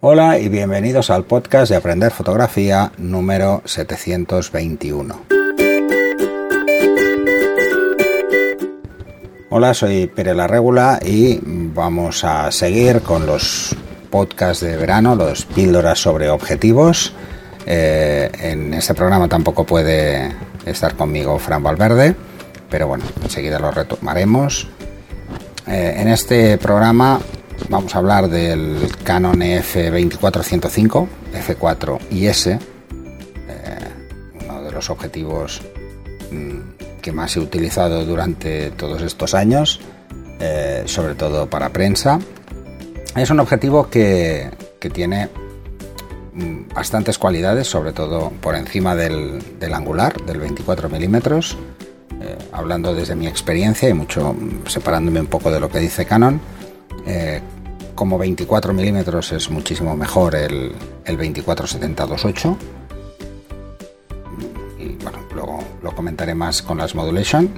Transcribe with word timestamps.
Hola 0.00 0.38
y 0.38 0.50
bienvenidos 0.50 1.08
al 1.08 1.24
podcast 1.24 1.70
de 1.70 1.76
Aprender 1.76 2.12
Fotografía 2.12 2.92
número 2.98 3.62
721. 3.64 5.22
Hola, 9.48 9.72
soy 9.72 10.06
Pere 10.08 10.34
La 10.34 10.46
Regula 10.46 11.00
y 11.02 11.40
vamos 11.42 12.24
a 12.24 12.52
seguir 12.52 13.00
con 13.00 13.24
los 13.24 13.74
podcasts 14.10 14.62
de 14.62 14.76
verano, 14.76 15.16
los 15.16 15.46
píldoras 15.46 15.98
sobre 15.98 16.28
objetivos. 16.28 17.14
Eh, 17.64 18.30
en 18.38 18.74
este 18.74 18.92
programa 18.92 19.28
tampoco 19.28 19.64
puede 19.64 20.30
estar 20.66 20.94
conmigo 20.94 21.38
Fran 21.38 21.62
Valverde, 21.62 22.14
pero 22.68 22.86
bueno, 22.86 23.04
enseguida 23.22 23.58
lo 23.58 23.70
retomaremos. 23.70 24.68
Eh, 25.66 25.94
en 25.96 26.08
este 26.08 26.58
programa 26.58 27.18
vamos 27.68 27.94
a 27.94 27.98
hablar 27.98 28.28
del 28.28 28.88
Canon 29.02 29.40
F2405, 29.40 31.06
F4 31.34 31.98
y 32.10 32.26
eh, 32.26 32.58
uno 34.42 34.62
de 34.62 34.72
los 34.72 34.90
objetivos 34.90 35.62
mm, 36.30 37.00
que 37.00 37.12
más 37.12 37.36
he 37.36 37.40
utilizado 37.40 38.04
durante 38.04 38.70
todos 38.72 39.02
estos 39.02 39.34
años, 39.34 39.80
eh, 40.40 40.82
sobre 40.86 41.14
todo 41.14 41.48
para 41.48 41.70
prensa. 41.70 42.18
Es 43.16 43.30
un 43.30 43.40
objetivo 43.40 43.88
que, 43.88 44.50
tiene 44.92 45.28
mm, 46.32 46.68
bastantes 46.72 47.18
cualidades, 47.18 47.66
sobre 47.66 47.92
todo 47.92 48.30
por 48.40 48.54
encima 48.54 48.94
del, 48.94 49.42
angular, 49.72 50.14
del 50.24 50.38
24 50.38 50.88
milímetros. 50.88 51.56
Eh, 52.20 52.38
hablando 52.52 52.94
desde 52.94 53.14
mi 53.14 53.26
experiencia 53.26 53.88
y 53.88 53.94
mucho 53.94 54.32
mm, 54.32 54.68
separándome 54.68 55.20
un 55.20 55.26
poco 55.26 55.50
de 55.50 55.58
lo 55.58 55.68
que 55.68 55.80
dice 55.80 56.06
Canon, 56.06 56.40
como 57.94 58.18
24 58.18 58.72
milímetros 58.72 59.32
es 59.32 59.48
muchísimo 59.50 59.96
mejor 59.96 60.34
el, 60.34 60.72
el 61.04 61.18
24-70-28 61.18 62.56
y 64.78 64.88
bueno, 65.02 65.18
luego 65.34 65.58
lo 65.82 65.94
comentaré 65.94 66.34
más 66.34 66.62
con 66.62 66.78
las 66.78 66.94
modulation. 66.94 67.50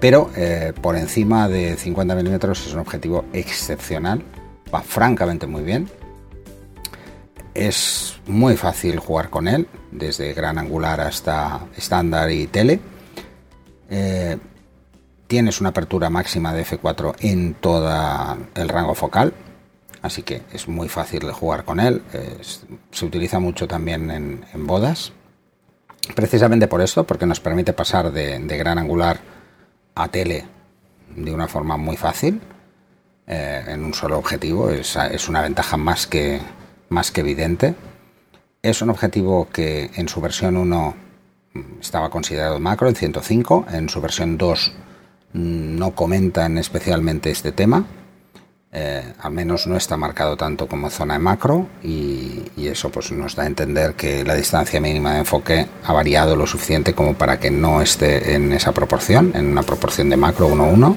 Pero 0.00 0.30
eh, 0.36 0.72
por 0.80 0.96
encima 0.96 1.48
de 1.48 1.76
50 1.76 2.14
milímetros 2.14 2.66
es 2.66 2.74
un 2.74 2.80
objetivo 2.80 3.24
excepcional 3.32 4.22
va 4.72 4.82
francamente 4.82 5.46
muy 5.46 5.62
bien. 5.62 5.88
Es 7.54 8.16
muy 8.26 8.56
fácil 8.56 8.98
jugar 8.98 9.28
con 9.28 9.46
él 9.46 9.68
desde 9.90 10.32
gran 10.32 10.58
angular 10.58 11.00
hasta 11.00 11.66
estándar 11.76 12.30
y 12.30 12.46
tele. 12.46 12.80
Eh, 13.90 14.38
tienes 15.32 15.62
una 15.62 15.70
apertura 15.70 16.10
máxima 16.10 16.52
de 16.52 16.62
f4 16.62 17.14
en 17.20 17.54
todo 17.54 17.88
el 18.54 18.68
rango 18.68 18.94
focal 18.94 19.32
así 20.02 20.22
que 20.22 20.42
es 20.52 20.68
muy 20.68 20.90
fácil 20.90 21.20
de 21.20 21.32
jugar 21.32 21.64
con 21.64 21.80
él. 21.80 22.02
se 22.90 23.06
utiliza 23.06 23.38
mucho 23.38 23.66
también 23.66 24.10
en, 24.10 24.66
bodas, 24.66 25.14
precisamente 26.14 26.68
por 26.68 26.82
esto, 26.82 27.04
porque 27.04 27.24
nos 27.24 27.40
permite 27.40 27.72
pasar 27.72 28.12
de, 28.12 28.38
gran 28.58 28.76
angular 28.76 29.20
a 29.94 30.08
tele 30.08 30.44
de 31.16 31.32
una 31.32 31.48
forma 31.48 31.78
muy 31.78 31.96
fácil, 31.96 32.38
eh, 33.26 33.64
en 33.68 33.86
un 33.86 33.94
solo 33.94 34.18
objetivo. 34.18 34.68
Es, 34.68 35.28
una 35.30 35.40
ventaja 35.40 35.78
más 35.78 36.06
que, 36.06 36.42
más 36.90 37.10
que 37.10 37.22
evidente. 37.22 37.74
Es 38.60 38.82
un 38.82 38.90
objetivo 38.90 39.48
que 39.50 39.92
en 39.94 40.10
su 40.10 40.20
versión 40.20 40.58
1 40.58 40.94
estaba 41.80 42.10
considerado 42.10 42.60
macro, 42.60 42.86
en 42.90 42.96
105, 42.96 43.64
en 43.72 43.88
su 43.88 43.98
versión 44.02 44.36
2 44.36 44.72
no 45.32 45.94
comentan 45.94 46.58
especialmente 46.58 47.30
este 47.30 47.52
tema 47.52 47.86
eh, 48.74 49.02
al 49.20 49.32
menos 49.32 49.66
no 49.66 49.76
está 49.76 49.98
marcado 49.98 50.34
tanto 50.38 50.66
como 50.66 50.88
zona 50.88 51.12
de 51.12 51.20
macro 51.20 51.68
y, 51.82 52.40
eso 52.56 52.88
pues 52.88 53.12
nos 53.12 53.36
da 53.36 53.42
a 53.42 53.46
entender 53.46 53.92
que 53.94 54.24
la 54.24 54.34
distancia 54.34 54.80
mínima 54.80 55.12
de 55.12 55.18
enfoque 55.18 55.66
ha 55.84 55.92
variado 55.92 56.36
lo 56.36 56.46
suficiente 56.46 56.94
como 56.94 57.12
para 57.12 57.38
que 57.38 57.50
no 57.50 57.82
esté 57.82 58.34
en 58.34 58.50
esa 58.52 58.72
proporción, 58.72 59.32
en 59.34 59.48
una 59.48 59.62
proporción 59.62 60.08
de 60.08 60.16
macro 60.16 60.48
1-1. 60.48 60.96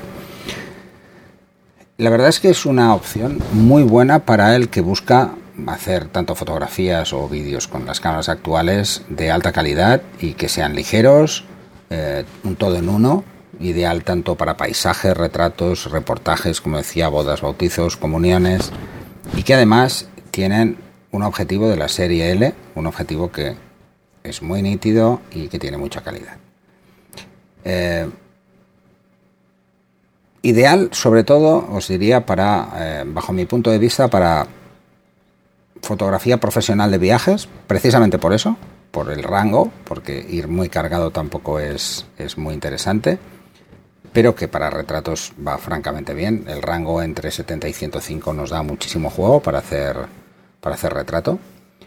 La 1.97 2.09
verdad 2.09 2.29
es 2.29 2.39
que 2.39 2.49
es 2.49 2.65
una 2.65 2.93
opción 2.95 3.39
muy 3.51 3.83
buena 3.83 4.19
para 4.19 4.55
el 4.55 4.69
que 4.69 4.79
busca 4.79 5.31
hacer 5.67 6.07
tanto 6.07 6.33
fotografías 6.35 7.11
o 7.11 7.27
vídeos 7.27 7.67
con 7.67 7.85
las 7.85 7.99
cámaras 7.99 8.29
actuales 8.29 9.01
de 9.09 9.31
alta 9.31 9.51
calidad 9.51 10.01
y 10.21 10.35
que 10.35 10.47
sean 10.47 10.75
ligeros, 10.75 11.43
eh, 11.89 12.23
un 12.45 12.55
todo 12.55 12.77
en 12.77 12.87
uno 12.87 13.25
ideal 13.59 14.03
tanto 14.03 14.35
para 14.35 14.57
paisajes, 14.57 15.15
retratos, 15.15 15.89
reportajes, 15.91 16.61
como 16.61 16.77
decía, 16.77 17.07
bodas, 17.07 17.41
bautizos, 17.41 17.97
comuniones, 17.97 18.71
y 19.35 19.43
que 19.43 19.53
además 19.53 20.07
tienen 20.31 20.77
un 21.11 21.23
objetivo 21.23 21.69
de 21.69 21.77
la 21.77 21.87
serie 21.87 22.31
L, 22.31 22.53
un 22.75 22.87
objetivo 22.87 23.31
que 23.31 23.55
es 24.23 24.41
muy 24.41 24.61
nítido 24.61 25.21
y 25.31 25.47
que 25.47 25.59
tiene 25.59 25.77
mucha 25.77 26.01
calidad. 26.01 26.37
Eh, 27.63 28.09
ideal, 30.41 30.89
sobre 30.91 31.23
todo, 31.23 31.67
os 31.71 31.87
diría, 31.87 32.25
para, 32.25 32.69
eh, 32.75 33.03
bajo 33.07 33.33
mi 33.33 33.45
punto 33.45 33.71
de 33.71 33.79
vista, 33.79 34.07
para 34.07 34.47
fotografía 35.81 36.39
profesional 36.39 36.91
de 36.91 36.97
viajes, 36.97 37.47
precisamente 37.67 38.17
por 38.17 38.33
eso, 38.33 38.57
por 38.91 39.11
el 39.11 39.23
rango, 39.23 39.71
porque 39.83 40.25
ir 40.29 40.47
muy 40.47 40.69
cargado 40.69 41.11
tampoco 41.11 41.59
es, 41.59 42.05
es 42.17 42.37
muy 42.37 42.53
interesante 42.53 43.19
pero 44.15 44.33
que 44.33 44.47
para 44.47 44.69
retratos 44.69 45.33
va 45.45 45.57
francamente 45.57 46.13
bien. 46.13 46.45
El 46.47 46.61
rango 46.61 47.01
entre 47.01 47.31
70 47.31 47.67
y 47.67 47.73
105 47.73 48.31
nos 48.31 48.49
da 48.49 48.63
muchísimo 48.63 49.09
juego 49.09 49.41
para 49.41 49.57
hacer, 49.59 49.97
para 50.61 50.75
hacer 50.75 50.93
retrato. 50.93 51.37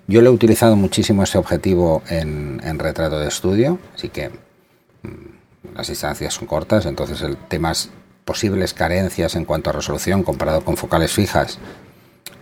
Yo 0.07 0.21
le 0.21 0.29
he 0.29 0.31
utilizado 0.31 0.77
muchísimo 0.77 1.23
ese 1.23 1.39
objetivo 1.39 2.03
en, 2.11 2.61
retrato 2.79 3.19
de 3.19 3.29
estudio, 3.29 3.79
así 3.95 4.11
que 4.11 4.29
mm, 4.29 5.75
las 5.75 5.89
distancias 5.89 6.35
son 6.35 6.47
cortas, 6.47 6.85
entonces 6.85 7.23
el 7.23 7.39
temas 7.39 7.89
posibles 8.27 8.75
carencias 8.75 9.35
en 9.35 9.47
cuanto 9.47 9.71
a 9.71 9.73
resolución 9.73 10.23
comparado 10.23 10.63
con 10.63 10.77
focales 10.77 11.13
fijas, 11.13 11.59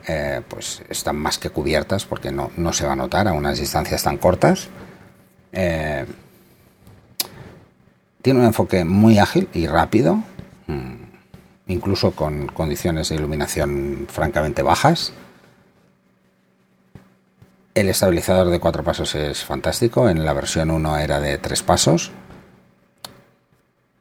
eh, 0.09 0.43
pues 0.49 0.83
están 0.89 1.15
más 1.15 1.39
que 1.39 1.51
cubiertas 1.51 2.07
porque 2.07 2.33
no, 2.33 2.51
no, 2.57 2.73
se 2.73 2.87
va 2.87 2.95
a 2.95 2.97
notar 2.97 3.29
a 3.29 3.33
unas 3.33 3.61
distancias 3.61 4.03
tan 4.03 4.19
cortas. 4.19 4.67
Eh, 5.53 6.05
tiene 8.27 8.41
un 8.41 8.47
enfoque 8.47 8.85
muy 8.85 9.21
ágil 9.21 9.49
y 9.55 9.69
rápido, 9.69 10.17
mm, 10.67 10.95
incluso 11.69 12.11
con 12.11 12.49
condiciones 12.49 13.09
de 13.09 13.15
iluminación 13.15 14.09
francamente 14.11 14.63
bajas. 14.63 15.13
El 17.73 17.89
estabilizador 17.89 18.51
de 18.51 18.59
cuatro 18.59 18.83
pasos 18.83 19.15
es 19.15 19.45
fantástico, 19.45 20.09
en 20.09 20.25
la 20.25 20.33
versión 20.33 20.73
1 20.73 20.97
era 20.99 21.21
de 21.21 21.39
tres 21.39 21.63
pasos. 21.63 22.11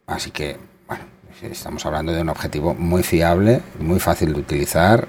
Así 0.08 0.32
que, 0.32 0.58
bueno, 0.88 1.04
estamos 1.44 1.86
hablando 1.86 2.12
de 2.12 2.22
un 2.22 2.30
objetivo 2.30 2.74
muy 2.74 3.04
fiable, 3.04 3.62
muy 3.80 4.00
fácil 4.00 4.34
de 4.34 4.40
utilizar, 4.40 5.08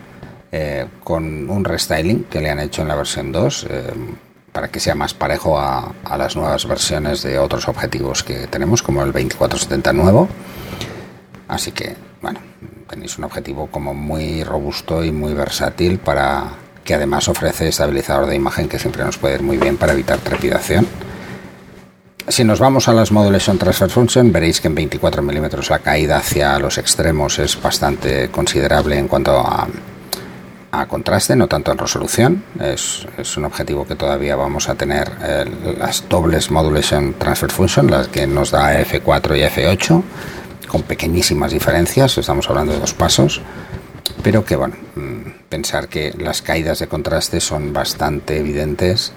eh, 0.53 0.89
con 1.03 1.49
un 1.49 1.65
restyling 1.65 2.25
que 2.25 2.43
le 2.43 2.51
han 2.51 2.61
hecho 2.61 2.83
en 2.83 2.89
la 2.89 2.97
versión 2.97 3.33
2 3.33 3.67
para 4.57 4.69
que 4.69 4.81
sea 4.81 4.95
más 4.95 5.13
parejo 5.13 5.59
a, 5.59 5.93
las 6.17 6.35
nuevas 6.35 6.67
versiones 6.67 7.23
de 7.23 7.39
otros 7.39 7.69
objetivos 7.69 8.25
que 8.25 8.47
tenemos, 8.47 8.83
como 8.83 9.03
el 9.03 9.13
2470 9.13 9.93
nuevo. 9.93 10.31
Así 11.47 11.73
que, 11.73 11.95
bueno, 12.23 12.41
tenéis 12.89 13.19
un 13.19 13.25
objetivo 13.25 13.67
como 13.67 13.93
muy 13.93 14.45
robusto 14.45 15.05
y 15.05 15.13
muy 15.13 15.35
versátil 15.35 15.99
para 15.99 16.45
que 16.83 16.95
además 16.95 17.29
ofrece 17.29 17.69
estabilizador 17.69 18.25
de 18.25 18.37
imagen 18.37 18.67
que 18.67 18.79
siempre 18.79 19.05
nos 19.05 19.19
puede 19.19 19.35
ir 19.35 19.43
muy 19.43 19.59
bien 19.59 19.77
para 19.77 19.93
evitar 19.93 20.21
trepidación. 20.21 20.87
Si 22.27 22.43
nos 22.43 22.59
vamos 22.59 22.89
a 22.89 22.95
las 22.95 23.13
Modulation 23.13 23.59
Transfer 23.59 23.91
Function, 23.91 24.33
veréis 24.33 24.63
que 24.63 24.69
en 24.69 24.75
24 24.75 25.21
milímetros 25.21 25.69
la 25.69 25.81
caída 25.81 26.17
hacia 26.17 26.59
los 26.59 26.79
extremos 26.79 27.39
es 27.39 27.61
bastante 27.61 28.31
considerable 28.31 28.99
en 28.99 29.07
cuanto 29.07 29.33
a 29.37 29.69
contraste, 30.85 31.35
no 31.35 31.49
tanto 31.49 31.73
en 31.73 31.79
resolución. 31.79 32.45
Es, 32.61 33.07
un 33.39 33.47
objetivo 33.47 33.87
que 33.87 33.95
todavía 33.95 34.37
vamos 34.37 34.69
a 34.69 34.75
tener 34.75 35.11
las 35.79 36.07
dobles 36.09 36.51
Modulation 36.51 37.15
Transfer 37.15 37.51
Function, 37.51 37.91
las 37.91 38.09
que 38.09 38.27
nos 38.27 38.51
da 38.51 38.79
F4 38.81 39.39
y 39.39 39.43
F8, 39.43 40.03
con 40.69 40.83
pequeñísimas 40.83 41.53
diferencias, 41.53 42.19
estamos 42.19 42.49
hablando 42.51 42.73
de 42.73 42.81
dos 42.81 42.93
pasos, 42.93 43.41
pero 44.23 44.45
que 44.45 44.57
bueno, 44.57 44.75
mm, 44.95 45.49
pensar 45.49 45.89
que 45.89 46.13
las 46.19 46.43
caídas 46.43 46.79
de 46.81 46.89
contraste 46.89 47.41
son 47.41 47.73
bastante 47.73 48.39
evidentes 48.39 49.13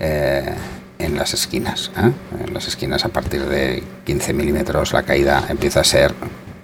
eh, 0.00 0.54
en 0.98 1.16
las 1.16 1.34
esquinas. 1.34 1.90
¿eh? 1.96 2.12
En 2.46 2.54
las 2.54 2.68
esquinas 2.68 3.04
a 3.04 3.08
partir 3.08 3.44
de 3.44 3.82
15 4.04 4.32
milímetros 4.32 4.92
la 4.92 5.02
caída 5.02 5.44
empieza 5.48 5.80
a 5.80 5.84
ser, 5.84 6.14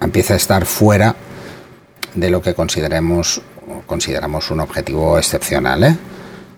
empieza 0.01 0.33
a 0.33 0.37
estar 0.37 0.65
fuera 0.65 1.15
de 2.15 2.29
lo 2.29 2.41
que 2.41 2.53
consideremos 2.53 3.41
consideramos 3.85 4.51
un 4.51 4.59
objetivo 4.59 5.17
excepcional, 5.17 5.83
¿eh? 5.83 5.97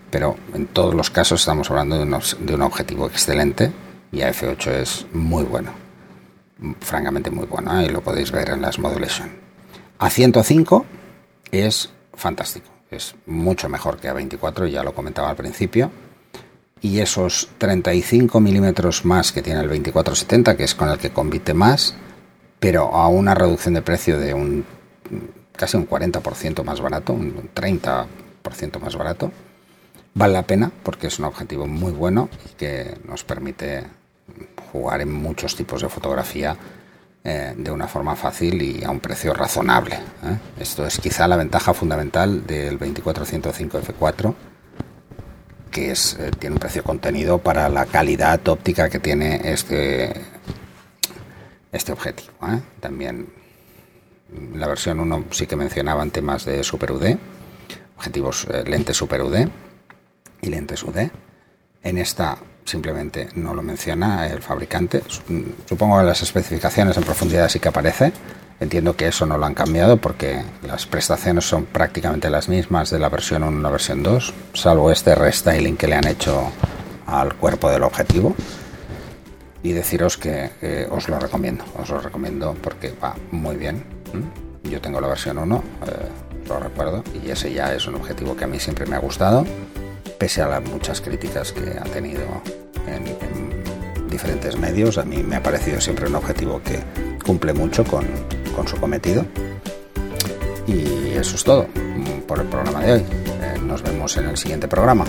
pero 0.10 0.38
en 0.54 0.68
todos 0.68 0.94
los 0.94 1.10
casos 1.10 1.42
estamos 1.42 1.70
hablando 1.70 1.98
de, 1.98 2.54
un 2.54 2.62
objetivo 2.62 3.08
excelente 3.08 3.72
y 4.12 4.20
AF8 4.20 4.72
es 4.72 5.06
muy 5.14 5.44
bueno, 5.44 5.72
francamente 6.82 7.32
muy 7.32 7.46
bueno, 7.46 7.80
¿eh? 7.80 7.86
y 7.86 7.90
lo 7.90 8.02
podéis 8.02 8.32
ver 8.32 8.50
en 8.50 8.62
las 8.62 8.80
modulation. 8.80 9.30
A105 10.00 10.84
es 11.52 11.90
fantástico, 12.14 12.68
es 12.90 13.16
mucho 13.26 13.70
mejor 13.70 13.98
que 13.98 14.08
a 14.08 14.14
24, 14.14 14.68
ya 14.68 14.84
lo 14.84 14.94
comentaba 14.94 15.30
al 15.30 15.36
principio. 15.36 15.92
Y 16.84 17.00
esos 17.00 17.50
35 17.60 18.40
milímetros 18.40 19.06
más 19.06 19.32
que 19.32 19.44
tiene 19.44 19.60
el 19.60 19.68
2470, 19.68 20.58
que 20.58 20.64
es 20.64 20.74
con 20.74 20.90
el 20.90 20.98
que 20.98 21.12
compite 21.12 21.54
más, 21.54 21.94
pero 22.60 22.96
a 22.96 23.08
una 23.08 23.36
reducción 23.36 23.76
de 23.76 23.84
precio 23.84 24.20
de 24.20 24.34
un 24.34 24.66
casi 25.62 25.78
un 25.78 25.88
40% 25.88 26.64
más 26.64 26.82
barato, 26.82 27.14
un 27.14 27.52
30% 27.54 28.80
más 28.80 28.96
barato, 28.96 29.32
vale 30.16 30.34
la 30.34 30.42
pena 30.42 30.72
porque 30.82 31.06
es 31.06 31.20
un 31.20 31.26
objetivo 31.26 31.68
muy 31.68 31.92
bueno 31.92 32.30
y 32.50 32.56
que 32.56 32.98
nos 33.08 33.24
permite 33.24 33.84
jugar 34.72 35.02
en 35.02 35.14
muchos 35.14 35.56
tipos 35.56 35.84
de 35.84 35.90
fotografía 35.90 36.58
eh, 37.24 37.54
de 37.56 37.70
una 37.70 37.88
forma 37.88 38.16
fácil 38.16 38.60
y 38.60 38.84
a 38.84 38.90
un 38.90 39.02
precio 39.02 39.36
razonable. 39.36 39.98
¿eh? 39.98 40.38
Esto 40.60 40.84
es 40.84 40.98
quizá 40.98 41.28
la 41.28 41.36
ventaja 41.36 41.76
fundamental 41.76 42.48
del 42.48 42.80
2405 42.80 43.82
F4, 43.82 44.34
que 45.70 45.92
es, 45.92 46.18
eh, 46.20 46.32
tiene 46.40 46.56
un 46.56 46.60
precio 46.60 46.84
contenido 46.84 47.38
para 47.38 47.70
la 47.70 47.86
calidad 47.86 48.48
óptica 48.48 48.90
que 48.90 48.98
tiene 48.98 49.42
este, 49.44 50.12
este 51.72 51.92
objetivo. 51.92 52.32
También 52.80 53.41
la 54.54 54.68
versión 54.68 55.00
1 55.00 55.26
sí 55.32 55.48
que 55.48 55.56
mencionaban 55.56 56.12
temas 56.12 56.46
de 56.46 56.64
Super 56.64 56.92
UD, 56.92 57.18
objetivos 57.98 58.48
lentes 58.66 58.98
Super 58.98 59.22
UD 59.22 59.48
y 60.42 60.50
lentes 60.50 60.84
UD. 60.84 61.10
En 61.84 61.98
esta 61.98 62.38
simplemente 62.66 63.30
no 63.36 63.54
lo 63.54 63.62
menciona 63.62 64.28
el 64.28 64.42
fabricante. 64.42 65.04
Supongo 65.66 66.00
que 66.00 66.06
las 66.06 66.22
especificaciones 66.22 66.98
en 66.98 67.04
profundidad 67.04 67.50
sí 67.50 67.60
que 67.60 67.70
aparece. 67.70 68.14
Entiendo 68.60 68.96
que 68.96 69.08
eso 69.08 69.26
no 69.26 69.40
lo 69.40 69.46
han 69.48 69.56
cambiado 69.56 69.98
porque 69.98 70.44
las 70.62 70.86
prestaciones 70.86 71.46
son 71.46 71.66
prácticamente 71.66 72.30
las 72.30 72.48
mismas 72.48 72.92
de 72.92 73.00
la 73.00 73.10
versión 73.10 73.44
1 73.44 73.58
a 73.58 73.62
la 73.62 73.70
versión 73.72 74.04
2, 74.04 74.34
salvo 74.54 74.92
este 74.92 75.16
restyling 75.16 75.76
que 75.76 75.88
le 75.88 75.96
han 75.96 76.06
hecho 76.06 76.52
al 77.08 77.34
cuerpo 77.36 77.72
del 77.72 77.84
objetivo. 77.84 78.36
Y 79.64 79.74
deciros 79.74 80.18
que 80.18 80.52
eh, 80.62 80.88
os 80.90 81.10
lo 81.10 81.20
recomiendo, 81.20 81.66
os 81.78 81.90
lo 81.90 82.00
recomiendo 82.00 82.56
porque 82.62 82.94
va 83.04 83.16
muy 83.32 83.58
bien. 83.58 84.01
Yo 84.64 84.80
tengo 84.82 85.02
la 85.02 85.08
versión 85.08 85.38
1, 85.38 85.56
eh, 85.56 86.48
lo 86.48 86.60
recuerdo, 86.60 87.04
y 87.24 87.30
ese 87.30 87.52
ya 87.54 87.74
es 87.74 87.88
un 87.88 87.96
objetivo 87.96 88.36
que 88.36 88.44
a 88.44 88.48
mí 88.48 88.60
siempre 88.60 88.86
me 88.86 88.96
ha 88.96 89.00
gustado 89.00 89.46
pese 90.22 90.44
a 90.44 90.48
las 90.48 90.64
muchas 90.64 91.02
críticas 91.02 91.52
que 91.52 91.80
ha 91.80 91.84
tenido 91.86 92.22
en, 92.86 93.06
diferentes 94.08 94.56
medios, 94.56 95.00
a 95.00 95.04
mí 95.04 95.24
me 95.24 95.38
ha 95.38 95.42
parecido 95.42 95.82
siempre 95.82 96.06
un 96.08 96.14
objetivo 96.14 96.62
que 96.64 96.78
cumple 97.26 97.54
mucho 97.54 97.84
con, 97.84 98.06
con 98.56 98.68
su 98.68 98.78
cometido. 98.78 99.26
Y 100.68 101.14
eso 101.16 101.36
es 101.38 101.44
todo 101.44 101.66
por 102.28 102.40
el 102.40 102.46
programa 102.46 102.82
de 102.82 102.92
hoy. 102.92 103.00
Eh, 103.00 103.60
nos 103.64 103.82
vemos 103.82 104.16
en 104.18 104.28
el 104.28 104.38
siguiente 104.38 104.68
programa. 104.68 105.06